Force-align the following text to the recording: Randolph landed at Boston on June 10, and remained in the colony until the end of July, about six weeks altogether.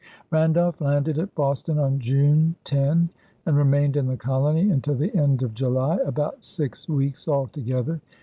Randolph 0.31 0.81
landed 0.81 1.19
at 1.19 1.35
Boston 1.35 1.77
on 1.77 1.99
June 1.99 2.55
10, 2.63 3.07
and 3.45 3.55
remained 3.55 3.95
in 3.95 4.07
the 4.07 4.17
colony 4.17 4.71
until 4.71 4.95
the 4.95 5.15
end 5.15 5.43
of 5.43 5.53
July, 5.53 5.97
about 6.03 6.43
six 6.43 6.89
weeks 6.89 7.27
altogether. 7.27 8.01